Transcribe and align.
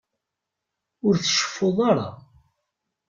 Ur 1.07 1.15
tceffuḍ 1.17 1.77
ara. 1.89 2.09